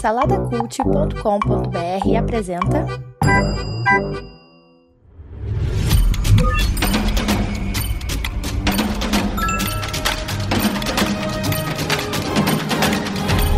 Saladacult.com.br 0.00 2.16
apresenta. 2.18 2.84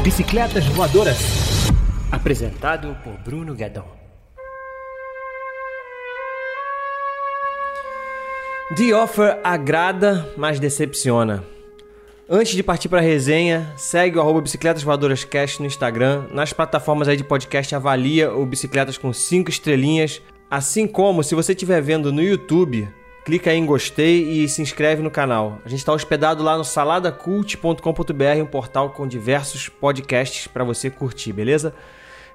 Bicicletas 0.03 0.69
Voadoras. 0.75 1.71
Apresentado 2.13 2.95
por 3.03 3.15
Bruno 3.25 3.55
Guedon. 3.55 3.87
The 8.77 8.95
Offer 8.95 9.41
agrada, 9.43 10.29
mas 10.37 10.61
decepciona. 10.61 11.54
Antes 12.29 12.55
de 12.55 12.63
partir 12.63 12.89
para 12.89 13.01
a 13.01 13.03
resenha, 13.03 13.71
segue 13.77 14.17
o 14.17 14.21
arroba 14.21 14.41
Bicicletas 14.41 14.83
Voadoras 14.83 15.25
Cast 15.25 15.61
no 15.61 15.67
Instagram. 15.67 16.25
Nas 16.33 16.55
plataformas 16.55 17.07
aí 17.07 17.19
de 17.19 17.25
podcast, 17.25 17.75
avalia 17.75 18.33
o 18.33 18.47
Bicicletas 18.47 18.97
com 18.97 19.13
5 19.13 19.51
estrelinhas. 19.51 20.23
Assim 20.51 20.87
como, 20.87 21.23
se 21.23 21.35
você 21.35 21.53
estiver 21.53 21.83
vendo 21.83 22.11
no 22.11 22.23
YouTube, 22.23 22.89
clica 23.27 23.51
aí 23.51 23.59
em 23.59 23.67
gostei 23.67 24.23
e 24.23 24.49
se 24.49 24.63
inscreve 24.63 25.03
no 25.03 25.11
canal. 25.11 25.61
A 25.67 25.69
gente 25.69 25.81
está 25.81 25.93
hospedado 25.93 26.43
lá 26.43 26.57
no 26.57 26.65
saladacult.com.br, 26.65 28.43
um 28.43 28.47
portal 28.47 28.89
com 28.89 29.07
diversos 29.07 29.69
podcasts 29.69 30.47
para 30.47 30.65
você 30.65 30.89
curtir, 30.89 31.31
beleza? 31.31 31.75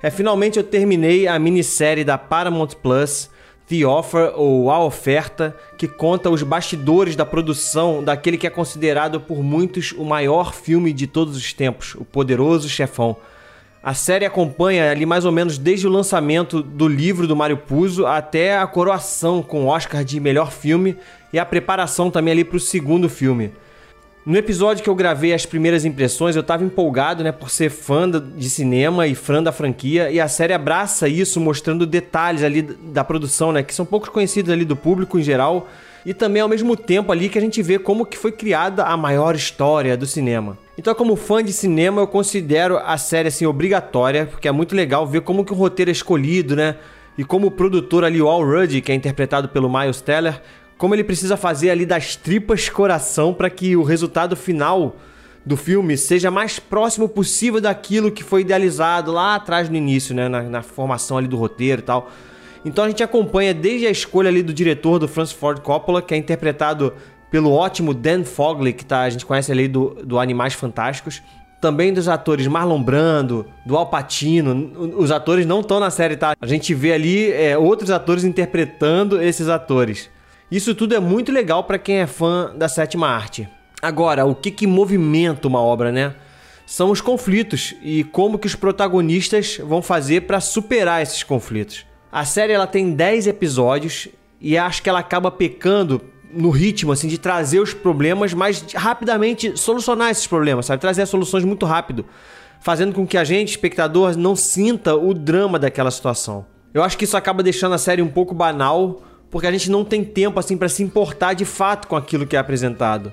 É, 0.04 0.12
finalmente 0.12 0.58
eu 0.58 0.64
terminei 0.64 1.28
a 1.28 1.40
minissérie 1.40 2.04
da 2.04 2.16
Paramount 2.16 2.76
Plus, 2.80 3.32
The 3.70 3.86
Offer 3.86 4.34
ou 4.36 4.72
A 4.72 4.84
Oferta, 4.84 5.56
que 5.78 5.88
conta 5.88 6.28
os 6.28 6.42
bastidores 6.42 7.16
da 7.16 7.24
produção 7.24 8.04
daquele 8.04 8.36
que 8.36 8.48
é 8.48 8.50
considerado 8.50 9.22
por 9.22 9.44
muitos 9.44 9.92
o 9.92 10.04
maior 10.04 10.56
filme 10.56 10.92
de 10.92 11.06
todos 11.06 11.38
os 11.38 11.54
tempos, 11.54 11.94
O 11.94 12.04
Poderoso 12.04 12.68
Chefão. 12.68 13.16
A 13.84 13.94
série 13.94 14.26
acompanha 14.26 14.90
ali 14.90 15.06
mais 15.06 15.24
ou 15.24 15.32
menos 15.32 15.60
desde 15.60 15.86
o 15.86 15.92
lançamento 15.92 16.64
do 16.64 16.88
livro 16.88 17.28
do 17.28 17.36
Mário 17.36 17.58
Puzo 17.58 18.08
até 18.08 18.58
a 18.58 18.66
coroação 18.66 19.44
com 19.44 19.66
o 19.66 19.68
Oscar 19.68 20.04
de 20.04 20.20
melhor 20.20 20.52
filme 20.52 20.98
e 21.32 21.38
a 21.38 21.46
preparação 21.46 22.10
também 22.10 22.32
ali 22.32 22.44
para 22.44 22.58
o 22.58 22.60
segundo 22.60 23.08
filme. 23.08 23.54
No 24.30 24.38
episódio 24.38 24.84
que 24.84 24.90
eu 24.92 24.94
gravei 24.94 25.34
as 25.34 25.44
primeiras 25.44 25.86
impressões, 25.86 26.36
eu 26.36 26.42
estava 26.42 26.64
empolgado, 26.64 27.24
né, 27.24 27.32
por 27.32 27.50
ser 27.50 27.72
fã 27.72 28.08
de 28.08 28.48
cinema 28.48 29.08
e 29.08 29.16
fã 29.16 29.42
da 29.42 29.52
franquia, 29.52 30.12
e 30.12 30.20
a 30.20 30.28
série 30.28 30.54
abraça 30.54 31.08
isso, 31.08 31.40
mostrando 31.40 31.84
detalhes 31.84 32.44
ali 32.44 32.62
da 32.62 33.04
produção, 33.04 33.52
né, 33.52 33.64
que 33.64 33.74
são 33.74 33.88
poucos 33.88 34.10
conhecidos 34.10 34.52
ali 34.52 34.66
do 34.66 34.76
público 34.76 35.18
em 35.18 35.24
geral, 35.24 35.68
e 36.06 36.14
também 36.14 36.44
ao 36.44 36.48
mesmo 36.48 36.78
tempo 36.78 37.12
ali 37.12 37.28
que 37.28 37.40
a 37.40 37.42
gente 37.42 37.60
vê 37.64 37.80
como 37.80 38.06
que 38.06 38.20
foi 38.20 38.32
criada 38.32 38.84
a 38.84 38.96
maior 38.96 39.34
história 39.34 39.98
do 39.98 40.06
cinema. 40.06 40.60
Então, 40.78 40.94
como 40.94 41.16
fã 41.16 41.44
de 41.44 41.52
cinema, 41.52 42.00
eu 42.00 42.08
considero 42.08 42.78
a 42.78 43.00
série 43.00 43.30
assim 43.30 43.48
obrigatória, 43.48 44.28
porque 44.28 44.48
é 44.48 44.52
muito 44.52 44.76
legal 44.76 45.08
ver 45.08 45.22
como 45.22 45.44
que 45.44 45.54
o 45.54 45.56
roteiro 45.56 45.90
é 45.90 45.92
escolhido, 45.92 46.56
né? 46.56 46.76
E 47.18 47.24
como 47.24 47.48
o 47.48 47.52
produtor 47.52 48.04
ali, 48.06 48.22
o 48.22 48.30
Al 48.30 48.46
Rudd, 48.46 48.80
que 48.80 48.92
é 48.92 48.96
interpretado 48.96 49.50
pelo 49.50 49.68
Miles 49.68 50.02
Teller, 50.02 50.40
como 50.80 50.96
ele 50.96 51.04
precisa 51.04 51.36
fazer 51.36 51.70
ali 51.70 51.86
das 51.86 52.16
tripas 52.16 52.70
coração 52.70 53.34
para 53.34 53.50
que 53.50 53.76
o 53.76 53.84
resultado 53.84 54.34
final 54.36 54.96
do 55.46 55.58
filme 55.58 55.98
seja 55.98 56.32
mais 56.32 56.58
próximo 56.58 57.10
possível 57.10 57.60
daquilo 57.60 58.10
que 58.10 58.24
foi 58.24 58.42
idealizado 58.42 59.12
lá 59.12 59.36
atrás 59.36 59.70
no 59.70 59.76
início, 59.76 60.16
né? 60.16 60.30
Na, 60.30 60.42
na 60.44 60.62
formação 60.62 61.18
ali 61.18 61.28
do 61.28 61.36
roteiro 61.36 61.82
e 61.82 61.84
tal. 61.84 62.10
Então 62.64 62.86
a 62.86 62.88
gente 62.88 63.04
acompanha 63.04 63.54
desde 63.54 63.88
a 63.88 63.92
escolha 63.92 64.30
ali 64.30 64.42
do 64.42 64.54
diretor 64.54 65.00
do 65.00 65.08
Francis 65.08 65.36
Ford 65.36 65.60
Coppola, 65.60 66.02
que 66.02 66.14
é 66.14 66.18
interpretado 66.18 66.94
pelo 67.30 67.52
ótimo 67.52 67.94
Dan 67.94 68.24
Fogley, 68.24 68.72
que 68.72 68.86
tá, 68.86 69.02
a 69.02 69.10
gente 69.10 69.26
conhece 69.26 69.52
ali 69.52 69.68
do, 69.68 69.98
do 70.06 70.18
Animais 70.18 70.54
Fantásticos. 70.54 71.22
Também 71.60 71.94
dos 71.94 72.08
atores 72.08 72.48
Marlon 72.48 72.82
Brando, 72.82 73.46
do 73.66 73.76
Al 73.76 73.88
Pacino. 73.88 74.72
Os 74.98 75.12
atores 75.12 75.46
não 75.46 75.60
estão 75.60 75.78
na 75.78 75.90
série, 75.90 76.16
tá? 76.16 76.38
A 76.40 76.48
gente 76.48 76.74
vê 76.74 76.94
ali 76.94 77.34
é, 77.34 77.58
outros 77.58 77.92
atores 77.92 78.24
interpretando 78.24 79.22
esses 79.22 79.50
atores. 79.50 80.10
Isso 80.52 80.74
tudo 80.74 80.96
é 80.96 81.00
muito 81.00 81.32
legal 81.32 81.64
para 81.64 81.78
quem 81.78 81.98
é 81.98 82.08
fã 82.08 82.52
da 82.56 82.68
sétima 82.68 83.08
arte. 83.08 83.48
Agora, 83.82 84.26
o 84.26 84.34
que, 84.34 84.50
que 84.50 84.66
movimenta 84.66 85.48
uma 85.48 85.62
obra, 85.62 85.92
né? 85.92 86.16
São 86.66 86.90
os 86.92 87.02
conflitos 87.02 87.76
e 87.82 88.04
como 88.04 88.38
que 88.38 88.48
os 88.48 88.56
protagonistas 88.56 89.58
vão 89.58 89.82
fazer 89.82 90.22
para 90.22 90.40
superar 90.40 91.02
esses 91.02 91.24
conflitos. 91.24 91.86
A 92.12 92.26
série 92.26 92.54
ela 92.54 92.68
tem 92.68 92.92
10 92.92 93.28
episódios 93.28 94.08
e 94.42 94.58
acho 94.58 94.82
que 94.82 94.90
ela 94.90 95.00
acaba 95.00 95.30
pecando 95.30 96.02
no 96.32 96.50
ritmo, 96.50 96.92
assim, 96.92 97.08
de 97.08 97.18
trazer 97.18 97.60
os 97.60 97.74
problemas, 97.74 98.34
mas 98.34 98.66
rapidamente 98.76 99.58
solucionar 99.58 100.10
esses 100.10 100.28
problemas, 100.28 100.66
sabe? 100.66 100.82
Trazer 100.82 101.04
as 101.04 101.10
soluções 101.10 101.44
muito 101.44 101.66
rápido, 101.66 102.06
fazendo 102.60 102.94
com 102.94 103.06
que 103.06 103.18
a 103.18 103.24
gente, 103.24 103.50
espectador, 103.50 104.18
não 104.18 104.36
sinta 104.36 104.96
o 104.96 105.14
drama 105.14 105.58
daquela 105.58 105.92
situação. 105.92 106.46
Eu 106.74 106.84
acho 106.84 106.98
que 106.98 107.04
isso 107.04 107.18
acaba 107.18 107.42
deixando 107.42 107.74
a 107.74 107.80
série 107.80 108.02
um 108.02 108.08
pouco 108.08 108.36
banal, 108.36 109.02
porque 109.32 109.48
a 109.48 109.52
gente 109.52 109.70
não 109.70 109.86
tem 109.86 110.04
tempo, 110.04 110.40
assim, 110.40 110.58
para 110.58 110.70
se 110.70 110.84
importar 110.84 111.34
de 111.34 111.46
fato 111.46 111.88
com 111.88 111.96
aquilo 111.96 112.26
que 112.26 112.36
é 112.36 112.40
apresentado. 112.40 113.12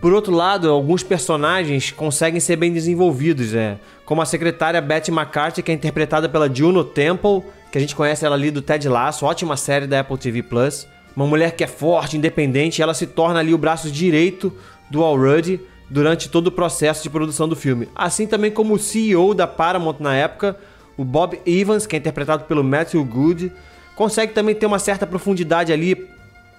Por 0.00 0.12
outro 0.12 0.34
lado, 0.34 0.68
alguns 0.68 1.02
personagens 1.04 1.92
conseguem 1.92 2.40
ser 2.40 2.56
bem 2.56 2.72
desenvolvidos, 2.72 3.54
é, 3.54 3.78
como 4.04 4.20
a 4.20 4.26
secretária 4.26 4.80
Betty 4.80 5.12
McCarthy, 5.12 5.62
que 5.62 5.70
é 5.70 5.74
interpretada 5.74 6.28
pela 6.28 6.52
Juno 6.52 6.82
Temple, 6.82 7.42
que 7.70 7.78
a 7.78 7.80
gente 7.80 7.94
conhece 7.94 8.26
ela 8.26 8.34
ali 8.34 8.50
do 8.50 8.60
Ted 8.60 8.88
Lasso, 8.88 9.24
ótima 9.24 9.56
série 9.56 9.86
da 9.86 10.00
Apple 10.00 10.18
TV 10.18 10.42
Plus. 10.42 10.88
Uma 11.14 11.26
mulher 11.26 11.54
que 11.54 11.62
é 11.62 11.68
forte, 11.68 12.16
independente, 12.16 12.82
ela 12.82 12.94
se 12.94 13.06
torna 13.06 13.38
ali 13.38 13.54
o 13.54 13.58
braço 13.58 13.90
direito 13.90 14.52
do 14.90 15.04
Al 15.04 15.16
Rudd 15.16 15.60
durante 15.88 16.28
todo 16.28 16.48
o 16.48 16.52
processo 16.52 17.02
de 17.02 17.10
produção 17.10 17.48
do 17.48 17.54
filme. 17.54 17.88
Assim 17.94 18.26
também 18.26 18.50
como 18.50 18.74
o 18.74 18.78
CEO 18.78 19.34
da 19.34 19.46
Paramount 19.46 19.96
na 20.00 20.16
época, 20.16 20.56
o 20.96 21.04
Bob 21.04 21.38
Evans, 21.46 21.86
que 21.86 21.94
é 21.94 21.98
interpretado 21.98 22.44
pelo 22.44 22.64
Matthew 22.64 23.04
Good, 23.04 23.52
consegue 23.94 24.32
também 24.32 24.54
ter 24.54 24.66
uma 24.66 24.78
certa 24.78 25.06
profundidade 25.06 25.72
ali 25.72 26.08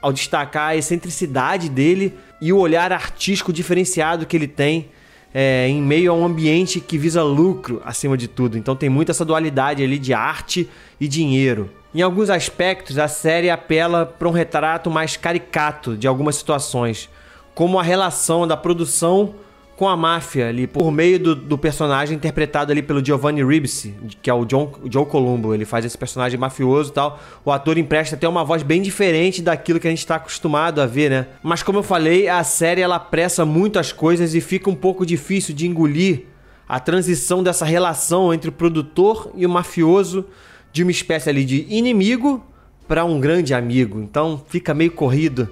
ao 0.01 0.11
destacar 0.11 0.69
a 0.69 0.75
excentricidade 0.75 1.69
dele 1.69 2.13
e 2.41 2.51
o 2.51 2.57
olhar 2.57 2.91
artístico 2.91 3.53
diferenciado 3.53 4.25
que 4.25 4.35
ele 4.35 4.47
tem 4.47 4.89
é, 5.33 5.67
em 5.67 5.81
meio 5.81 6.11
a 6.11 6.15
um 6.15 6.25
ambiente 6.25 6.79
que 6.79 6.97
visa 6.97 7.23
lucro 7.23 7.81
acima 7.83 8.15
de 8.15 8.27
tudo. 8.27 8.57
Então 8.57 8.75
tem 8.75 8.89
muito 8.89 9.09
essa 9.09 9.25
dualidade 9.25 9.81
ali 9.81 9.97
de 9.97 10.13
arte 10.13 10.69
e 10.99 11.07
dinheiro. 11.07 11.69
Em 11.95 12.01
alguns 12.01 12.29
aspectos, 12.29 12.97
a 12.97 13.07
série 13.07 13.49
apela 13.49 14.05
para 14.05 14.27
um 14.27 14.31
retrato 14.31 14.89
mais 14.89 15.15
caricato 15.15 15.95
de 15.95 16.07
algumas 16.07 16.35
situações, 16.35 17.09
como 17.55 17.79
a 17.79 17.83
relação 17.83 18.47
da 18.47 18.57
produção 18.57 19.35
com 19.75 19.87
a 19.87 19.97
máfia 19.97 20.49
ali, 20.49 20.67
por 20.67 20.91
meio 20.91 21.19
do, 21.19 21.35
do 21.35 21.57
personagem 21.57 22.15
interpretado 22.15 22.71
ali 22.71 22.81
pelo 22.81 23.03
Giovanni 23.03 23.43
Ribisi, 23.43 23.95
que 24.21 24.29
é 24.29 24.33
o 24.33 24.45
John, 24.45 24.71
Joe 24.89 25.05
Columbo. 25.05 25.53
Ele 25.53 25.65
faz 25.65 25.83
esse 25.83 25.97
personagem 25.97 26.39
mafioso 26.39 26.91
e 26.91 26.93
tal. 26.93 27.19
O 27.43 27.51
ator 27.51 27.77
empresta 27.77 28.15
até 28.15 28.27
uma 28.27 28.43
voz 28.43 28.61
bem 28.61 28.81
diferente 28.81 29.41
daquilo 29.41 29.79
que 29.79 29.87
a 29.87 29.89
gente 29.89 29.99
está 29.99 30.15
acostumado 30.15 30.79
a 30.79 30.85
ver, 30.85 31.09
né? 31.09 31.27
Mas 31.41 31.63
como 31.63 31.79
eu 31.79 31.83
falei, 31.83 32.27
a 32.27 32.43
série 32.43 32.81
ela 32.81 32.99
pressa 32.99 33.45
muito 33.45 33.79
as 33.79 33.91
coisas 33.91 34.35
e 34.35 34.41
fica 34.41 34.69
um 34.69 34.75
pouco 34.75 35.05
difícil 35.05 35.55
de 35.55 35.67
engolir 35.67 36.25
a 36.69 36.79
transição 36.79 37.43
dessa 37.43 37.65
relação 37.65 38.33
entre 38.33 38.49
o 38.49 38.53
produtor 38.53 39.31
e 39.35 39.45
o 39.45 39.49
mafioso 39.49 40.25
de 40.71 40.83
uma 40.83 40.91
espécie 40.91 41.29
ali 41.29 41.43
de 41.45 41.65
inimigo 41.69 42.43
para 42.87 43.03
um 43.05 43.19
grande 43.19 43.53
amigo. 43.53 43.99
Então 43.99 44.41
fica 44.47 44.73
meio 44.73 44.91
corrido 44.91 45.49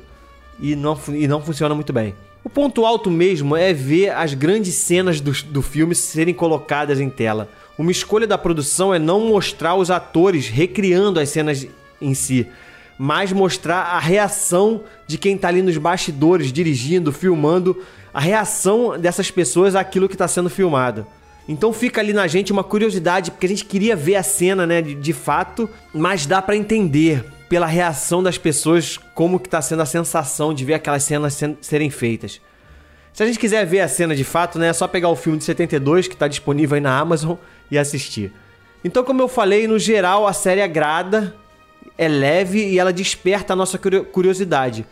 e 0.60 0.76
não, 0.76 0.98
e 1.10 1.28
não 1.28 1.42
funciona 1.42 1.74
muito 1.74 1.92
bem. 1.92 2.14
O 2.44 2.50
ponto 2.50 2.86
alto 2.86 3.12
mesmo 3.12 3.56
é 3.56 3.72
ver 3.72 4.10
as 4.10 4.34
grandes 4.34 4.74
cenas 4.76 5.22
do, 5.22 5.32
do 5.46 5.62
filme 5.62 5.94
serem 5.94 6.34
colocadas 6.34 7.00
em 7.00 7.10
tela. 7.10 7.48
Uma 7.78 7.92
escolha 7.92 8.26
da 8.26 8.38
produção 8.38 8.94
é 8.94 8.98
não 8.98 9.28
mostrar 9.28 9.76
os 9.76 9.92
atores 9.92 10.48
recriando 10.48 11.20
as 11.20 11.30
cenas 11.30 11.68
em 12.02 12.14
si, 12.16 12.48
mas 12.98 13.32
mostrar 13.32 13.82
a 13.82 14.00
reação 14.00 14.84
de 15.08 15.18
quem 15.18 15.36
está 15.36 15.48
ali 15.48 15.62
nos 15.62 15.78
bastidores, 15.78 16.52
dirigindo, 16.52 17.12
filmando, 17.12 17.78
a 18.14 18.20
reação 18.20 18.98
dessas 19.00 19.30
pessoas 19.30 19.76
àquilo 19.76 20.08
que 20.08 20.16
está 20.16 20.28
sendo 20.28 20.50
filmado. 20.50 21.06
Então 21.48 21.72
fica 21.72 22.02
ali 22.02 22.14
na 22.14 22.28
gente 22.28 22.52
uma 22.52 22.64
curiosidade, 22.64 23.32
porque 23.32 23.46
a 23.46 23.50
gente 23.50 23.66
queria 23.66 23.96
ver 23.96 24.16
a 24.16 24.24
cena, 24.24 24.66
né, 24.66 24.82
de, 24.82 24.96
de 24.96 25.14
fato, 25.14 25.70
mas 25.94 26.26
dá 26.26 26.42
para 26.42 26.56
entender 26.56 27.24
pela 27.52 27.68
reação 27.68 28.24
das 28.24 28.38
pessoas 28.38 28.98
como 29.14 29.38
que 29.38 29.50
tá 29.50 29.62
sendo 29.62 29.82
a 29.82 29.86
sensação 29.86 30.54
de 30.54 30.64
ver 30.64 30.76
aquelas 30.76 31.04
cenas 31.04 31.38
serem 31.60 31.90
feitas. 31.90 32.40
Se 33.12 33.24
a 33.24 33.26
gente 33.26 33.38
quiser 33.38 33.66
ver 33.66 33.82
a 33.82 33.90
cena 33.90 34.16
de 34.16 34.24
fato, 34.24 34.58
né, 34.58 34.70
é 34.70 34.74
só 34.74 34.88
pegar 34.88 35.10
o 35.10 35.18
filme 35.18 35.38
de 35.38 35.44
72 35.44 36.08
que 36.08 36.14
está 36.14 36.30
disponível 36.30 36.76
aí 36.76 36.82
na 36.82 36.98
Amazon 36.98 37.36
e 37.70 37.78
assistir. 37.78 38.32
Então, 38.86 39.04
como 39.04 39.22
eu 39.22 39.28
falei, 39.28 39.68
no 39.68 39.78
geral 39.78 40.26
a 40.26 40.32
série 40.32 40.62
agrada, 40.62 41.36
é 41.98 42.08
leve 42.08 42.70
e 42.70 42.80
ela 42.80 42.94
desperta 42.94 43.52
a 43.52 43.56
nossa 43.56 43.78
curiosidade 43.78 44.86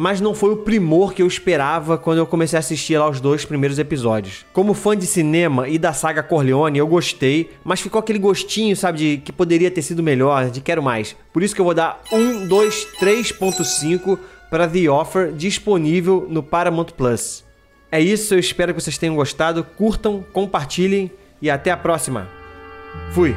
mas 0.00 0.18
não 0.18 0.32
foi 0.32 0.50
o 0.50 0.56
primor 0.56 1.12
que 1.12 1.20
eu 1.20 1.26
esperava 1.26 1.98
quando 1.98 2.16
eu 2.16 2.26
comecei 2.26 2.56
a 2.56 2.60
assistir 2.60 2.96
lá 2.96 3.06
os 3.06 3.20
dois 3.20 3.44
primeiros 3.44 3.78
episódios. 3.78 4.46
Como 4.50 4.72
fã 4.72 4.96
de 4.96 5.04
cinema 5.04 5.68
e 5.68 5.78
da 5.78 5.92
saga 5.92 6.22
Corleone, 6.22 6.78
eu 6.78 6.86
gostei, 6.86 7.50
mas 7.62 7.82
ficou 7.82 7.98
aquele 7.98 8.18
gostinho, 8.18 8.74
sabe, 8.74 8.98
de 8.98 9.16
que 9.18 9.30
poderia 9.30 9.70
ter 9.70 9.82
sido 9.82 10.02
melhor, 10.02 10.48
de 10.48 10.62
quero 10.62 10.82
mais. 10.82 11.14
Por 11.34 11.42
isso 11.42 11.54
que 11.54 11.60
eu 11.60 11.66
vou 11.66 11.74
dar 11.74 12.00
1, 12.10 12.48
2, 12.48 12.88
3.5 12.98 14.18
para 14.50 14.66
The 14.66 14.88
Offer 14.88 15.32
disponível 15.32 16.26
no 16.30 16.42
Paramount 16.42 16.92
Plus. 16.96 17.44
É 17.92 18.00
isso, 18.00 18.32
eu 18.32 18.38
espero 18.38 18.72
que 18.72 18.80
vocês 18.80 18.96
tenham 18.96 19.16
gostado, 19.16 19.62
curtam, 19.62 20.24
compartilhem 20.32 21.10
e 21.42 21.50
até 21.50 21.70
a 21.70 21.76
próxima. 21.76 22.26
Fui! 23.12 23.36